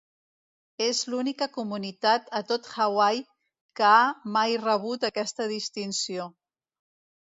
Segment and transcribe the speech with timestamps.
[0.85, 3.23] És l'única comunitat a tot Hawaii
[3.83, 4.03] que ha
[4.41, 6.31] mai rebut aquesta distinció.